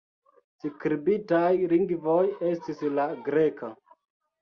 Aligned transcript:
Skribitaj 0.63 1.51
lingvoj 1.75 2.25
estis 2.55 2.85
la 2.99 3.09
greka. 3.31 3.75